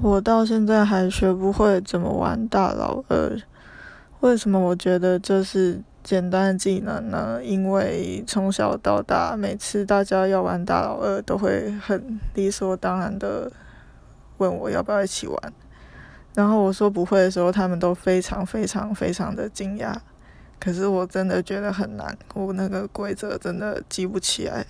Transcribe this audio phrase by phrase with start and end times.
[0.00, 3.36] 我到现在还学不会怎么玩大老二。
[4.20, 7.40] 为什么我觉得这是简单的技能呢？
[7.42, 13.50] 因为从小到大，每次大家要玩大老二，都会很理所当然的
[14.36, 15.52] 问我要不要一起玩。
[16.34, 19.96] 然后我说不会的时候，他们都非常非常非常的惊讶。
[20.60, 24.64] 可是我真的觉得很难，我那个规则真的记不起来。